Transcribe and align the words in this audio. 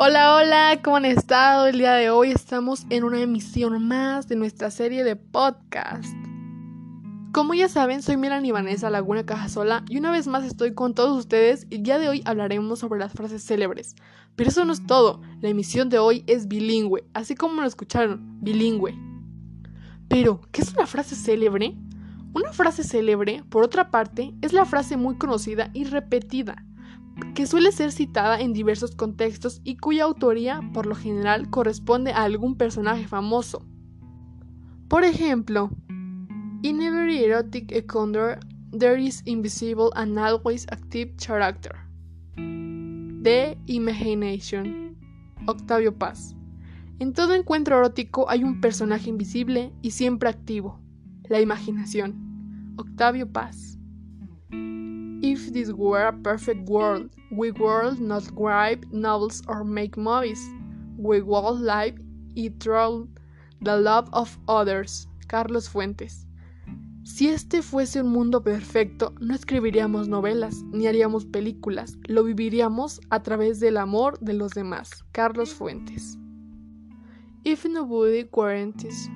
Hola, 0.00 0.36
hola, 0.36 0.78
¿cómo 0.84 0.98
han 0.98 1.06
estado? 1.06 1.66
El 1.66 1.78
día 1.78 1.94
de 1.94 2.08
hoy 2.08 2.30
estamos 2.30 2.86
en 2.88 3.02
una 3.02 3.20
emisión 3.20 3.84
más 3.88 4.28
de 4.28 4.36
nuestra 4.36 4.70
serie 4.70 5.02
de 5.02 5.16
podcast. 5.16 6.14
Como 7.32 7.52
ya 7.54 7.68
saben, 7.68 8.00
soy 8.00 8.16
Melanie 8.16 8.52
Vanessa 8.52 8.90
Laguna 8.90 9.26
Cajasola 9.26 9.84
y 9.88 9.98
una 9.98 10.12
vez 10.12 10.28
más 10.28 10.44
estoy 10.44 10.72
con 10.72 10.94
todos 10.94 11.18
ustedes 11.18 11.66
y 11.68 11.74
el 11.74 11.82
día 11.82 11.98
de 11.98 12.08
hoy 12.08 12.22
hablaremos 12.26 12.78
sobre 12.78 13.00
las 13.00 13.12
frases 13.12 13.44
célebres. 13.44 13.96
Pero 14.36 14.50
eso 14.50 14.64
no 14.64 14.72
es 14.72 14.86
todo, 14.86 15.20
la 15.40 15.48
emisión 15.48 15.88
de 15.88 15.98
hoy 15.98 16.22
es 16.28 16.46
bilingüe, 16.46 17.02
así 17.12 17.34
como 17.34 17.60
lo 17.60 17.66
escucharon, 17.66 18.38
bilingüe. 18.40 18.96
Pero, 20.06 20.42
¿qué 20.52 20.62
es 20.62 20.72
una 20.74 20.86
frase 20.86 21.16
célebre? 21.16 21.74
Una 22.34 22.52
frase 22.52 22.84
célebre, 22.84 23.42
por 23.50 23.64
otra 23.64 23.90
parte, 23.90 24.32
es 24.42 24.52
la 24.52 24.64
frase 24.64 24.96
muy 24.96 25.18
conocida 25.18 25.70
y 25.74 25.86
repetida, 25.86 26.64
que 27.34 27.46
suele 27.46 27.72
ser 27.72 27.92
citada 27.92 28.40
en 28.40 28.52
diversos 28.52 28.94
contextos 28.94 29.60
y 29.64 29.76
cuya 29.76 30.04
autoría, 30.04 30.60
por 30.72 30.86
lo 30.86 30.94
general, 30.94 31.50
corresponde 31.50 32.12
a 32.12 32.24
algún 32.24 32.56
personaje 32.56 33.06
famoso. 33.06 33.64
Por 34.88 35.04
ejemplo, 35.04 35.70
In 36.60 36.82
every 36.82 37.22
erotic 37.22 37.70
encounter, 37.70 38.40
there 38.72 39.00
is 39.00 39.22
invisible 39.26 39.92
and 39.94 40.18
always 40.18 40.66
active 40.72 41.16
character. 41.16 41.70
The 42.34 43.56
Imagination. 43.66 44.96
Octavio 45.46 45.96
Paz. 45.96 46.34
En 46.98 47.12
todo 47.12 47.34
encuentro 47.34 47.78
erótico 47.78 48.28
hay 48.28 48.42
un 48.42 48.60
personaje 48.60 49.08
invisible 49.08 49.72
y 49.82 49.92
siempre 49.92 50.28
activo. 50.28 50.80
La 51.28 51.40
imaginación. 51.40 52.74
Octavio 52.76 53.32
Paz. 53.32 53.77
If 55.30 55.52
this 55.52 55.70
were 55.70 56.06
a 56.06 56.12
perfect 56.14 56.70
world, 56.70 57.10
we 57.30 57.50
would 57.50 58.00
not 58.00 58.24
write 58.32 58.90
novels 58.90 59.42
or 59.46 59.62
make 59.62 59.98
movies. 59.98 60.40
We 60.96 61.20
would 61.20 61.60
live 61.60 61.98
it 62.34 62.58
through 62.60 63.10
the 63.60 63.76
love 63.76 64.08
of 64.14 64.38
others. 64.48 65.06
Carlos 65.28 65.68
Fuentes. 65.68 66.24
Si 67.04 67.28
este 67.28 67.60
fuese 67.60 68.00
un 68.00 68.08
mundo 68.08 68.42
perfecto, 68.42 69.12
no 69.20 69.34
escribiríamos 69.34 70.08
novelas 70.08 70.62
ni 70.72 70.86
haríamos 70.86 71.26
películas, 71.26 71.98
lo 72.08 72.24
viviríamos 72.24 72.98
a 73.10 73.22
través 73.22 73.60
del 73.60 73.76
amor 73.76 74.18
de 74.20 74.32
los 74.32 74.52
demás. 74.52 75.04
Carlos 75.12 75.52
Fuentes. 75.52 76.16
If 77.44 77.66
nobody 77.66 78.22
guarantees 78.22 79.10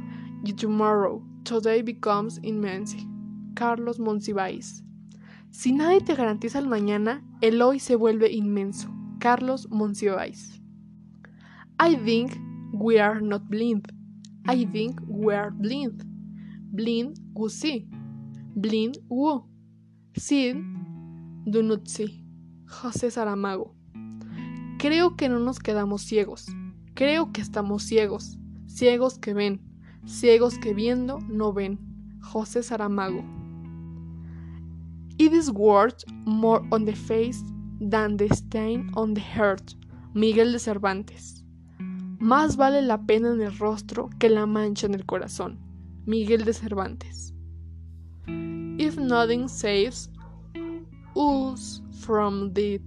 you 0.45 0.55
tomorrow, 0.55 1.23
today 1.45 1.81
becomes 1.81 2.39
immense. 2.43 2.99
Carlos 3.55 3.99
Monsiváis. 3.99 4.83
Si 5.53 5.71
nadie 5.71 6.01
te 6.01 6.15
garantiza 6.15 6.59
el 6.59 6.67
mañana, 6.67 7.23
el 7.43 7.61
hoy 7.61 7.79
se 7.79 7.95
vuelve 7.95 8.33
inmenso. 8.33 8.89
Carlos 9.19 9.69
Monsiváis. 9.71 10.63
I 11.79 11.95
think 11.95 12.33
we 12.73 12.99
are 12.99 13.21
not 13.21 13.43
blind. 13.51 13.87
I 14.49 14.65
think 14.65 14.99
we 15.07 15.37
are 15.37 15.51
blind. 15.51 16.05
Blind 16.73 17.19
wu 17.35 17.51
see. 17.51 17.87
Blind 18.55 18.97
wu. 19.11 19.45
Sin 20.17 21.45
do 21.45 21.63
not 21.63 21.87
see. 21.87 22.25
José 22.67 23.11
Saramago. 23.11 23.75
Creo 24.79 25.17
que 25.17 25.29
no 25.29 25.39
nos 25.39 25.59
quedamos 25.59 26.01
ciegos. 26.01 26.47
Creo 26.95 27.31
que 27.31 27.43
estamos 27.43 27.83
ciegos. 27.83 28.39
Ciegos 28.67 29.19
que 29.19 29.35
ven. 29.35 29.61
Ciegos 30.07 30.59
que 30.59 30.73
viendo 30.73 31.19
no 31.29 31.53
ven. 31.53 31.79
José 32.23 32.63
Saramago. 32.63 33.42
It 35.33 35.39
is 35.39 35.51
worth 35.51 36.05
more 36.27 36.63
on 36.73 36.85
the 36.85 36.95
face 36.95 37.43
than 37.81 38.19
the 38.19 38.29
stain 38.35 38.91
on 38.95 39.15
the 39.15 39.23
heart. 39.23 39.75
Miguel 40.13 40.53
de 40.53 40.59
Cervantes. 40.59 41.43
Más 42.19 42.59
vale 42.59 42.83
la 42.83 42.99
pena 42.99 43.33
en 43.33 43.41
el 43.41 43.59
rostro 43.59 44.11
que 44.19 44.29
la 44.29 44.45
mancha 44.45 44.87
en 44.87 44.95
el 44.95 45.07
corazón. 45.07 45.59
Miguel 46.05 46.45
de 46.45 46.53
Cervantes. 46.53 47.33
If 48.79 48.99
nothing 48.99 49.49
saves 49.49 50.11
us 51.17 51.81
from 52.03 52.53
death, 52.53 52.83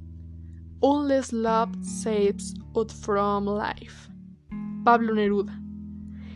unless 0.83 1.33
love 1.33 1.71
saves 1.81 2.53
us 2.75 2.93
from 2.93 3.47
life. 3.47 4.07
Pablo 4.83 5.15
Neruda. 5.15 5.59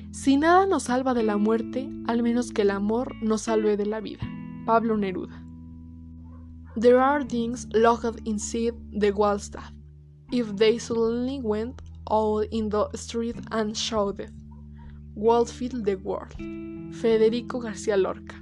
Si 0.10 0.38
nada 0.38 0.66
nos 0.66 0.86
salva 0.86 1.14
de 1.14 1.22
la 1.22 1.38
muerte, 1.38 1.88
al 2.08 2.24
menos 2.24 2.52
que 2.52 2.64
el 2.64 2.72
amor 2.72 3.14
nos 3.22 3.44
salve 3.44 3.78
de 3.78 3.86
la 3.86 4.00
vida. 4.00 4.28
Pablo 4.66 4.98
Neruda. 4.98 5.46
There 6.80 7.02
are 7.02 7.26
things 7.26 7.68
locked 7.74 8.22
inside 8.26 8.74
the 8.94 9.12
Wallstatt. 9.12 9.74
If 10.32 10.56
they 10.56 10.80
suddenly 10.80 11.42
went 11.42 11.82
out 12.10 12.46
in 12.52 12.70
the 12.70 12.88
street 12.96 13.36
and 13.52 13.76
shouted, 13.76 14.32
Wildfield 15.14 15.84
the 15.84 15.96
World. 15.96 16.36
Federico 17.02 17.60
García 17.60 17.98
Lorca. 17.98 18.42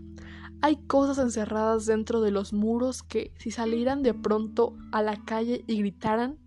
Hay 0.61 0.75
cosas 0.85 1.17
encerradas 1.17 1.87
dentro 1.87 2.21
de 2.21 2.29
los 2.29 2.53
muros 2.53 3.01
que, 3.01 3.33
si 3.39 3.49
salieran 3.49 4.03
de 4.03 4.13
pronto 4.13 4.77
a 4.91 5.01
la 5.01 5.15
calle 5.25 5.63
y 5.65 5.79
gritaran, 5.79 6.37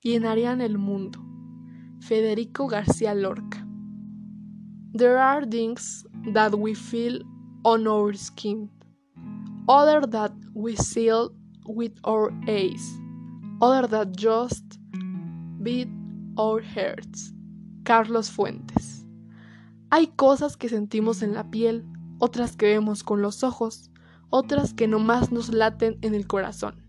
llenarían 0.00 0.62
el 0.62 0.78
mundo. 0.78 1.18
Federico 2.00 2.68
García 2.68 3.14
Lorca. 3.14 3.66
There 4.94 5.18
are 5.18 5.44
things 5.46 6.06
that 6.32 6.54
we 6.54 6.74
feel 6.74 7.22
on 7.64 7.86
our 7.86 8.16
skin, 8.16 8.70
other 9.68 10.06
that 10.06 10.32
we 10.54 10.76
seal 10.76 11.34
with 11.66 11.92
our 12.04 12.32
eyes, 12.48 12.98
other 13.60 13.86
that 13.86 14.16
just 14.16 14.62
beat 15.62 15.88
our 16.38 16.60
hearts. 16.60 17.32
Carlos 17.84 18.30
Fuentes. 18.30 19.04
Hay 19.90 20.08
cosas 20.16 20.56
que 20.56 20.68
sentimos 20.68 21.22
en 21.22 21.34
la 21.34 21.50
piel, 21.50 21.84
otras 22.18 22.56
que 22.56 22.66
vemos 22.66 23.04
con 23.04 23.20
los 23.20 23.44
ojos, 23.44 23.90
otras 24.30 24.72
que 24.72 24.88
nomás 24.88 25.30
nos 25.30 25.50
laten 25.50 25.98
en 26.02 26.14
el 26.14 26.26
corazón. 26.26 26.82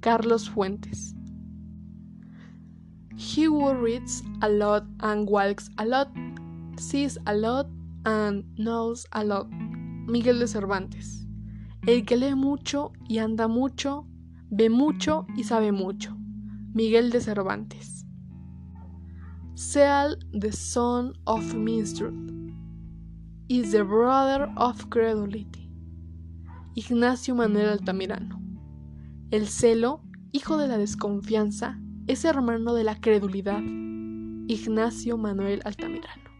Carlos 0.00 0.50
Fuentes. 0.50 1.14
He 3.16 3.46
who 3.46 3.72
reads 3.72 4.22
a 4.42 4.48
lot 4.48 4.84
and 5.00 5.28
walks 5.28 5.70
a 5.78 5.86
lot, 5.86 6.08
sees 6.76 7.18
a 7.26 7.34
lot 7.34 7.66
and 8.04 8.44
knows 8.58 9.06
a 9.12 9.24
lot. 9.24 9.48
Miguel 10.06 10.40
de 10.40 10.46
Cervantes. 10.46 11.23
El 11.86 12.06
que 12.06 12.16
lee 12.16 12.34
mucho 12.34 12.92
y 13.06 13.18
anda 13.18 13.46
mucho, 13.46 14.06
ve 14.48 14.70
mucho 14.70 15.26
y 15.36 15.44
sabe 15.44 15.70
mucho. 15.70 16.16
Miguel 16.72 17.10
de 17.10 17.20
Cervantes. 17.20 18.06
Seal, 19.54 20.18
the 20.32 20.50
son 20.50 21.12
of 21.26 21.54
minstrel 21.54 22.14
is 23.48 23.72
the 23.72 23.82
brother 23.82 24.50
of 24.56 24.88
credulity. 24.88 25.70
Ignacio 26.74 27.34
Manuel 27.34 27.68
Altamirano. 27.68 28.40
El 29.30 29.46
celo, 29.48 30.00
hijo 30.32 30.56
de 30.56 30.68
la 30.68 30.78
desconfianza, 30.78 31.78
es 32.06 32.24
hermano 32.24 32.72
de 32.72 32.84
la 32.84 32.98
credulidad. 32.98 33.62
Ignacio 34.48 35.18
Manuel 35.18 35.60
Altamirano. 35.66 36.33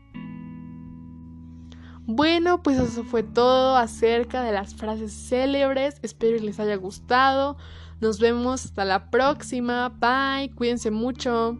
Bueno, 2.07 2.63
pues 2.63 2.79
eso 2.79 3.03
fue 3.05 3.23
todo 3.23 3.77
acerca 3.77 4.43
de 4.43 4.53
las 4.53 4.75
frases 4.75 5.13
célebres. 5.13 5.97
Espero 6.03 6.39
que 6.39 6.45
les 6.45 6.61
haya 6.61 6.77
gustado. 6.77 7.57
Nos 8.01 8.21
vemos 8.21 8.67
hasta 8.67 8.85
la 8.85 9.11
próxima. 9.11 9.89
Bye. 9.89 10.55
Cuídense 10.55 10.91
mucho. 10.91 11.59